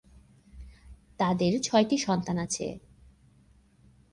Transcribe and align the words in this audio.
তাদের 1.19 1.53
ছয়টি 1.61 1.97
সন্তান 1.97 2.37
আছে। 2.37 2.67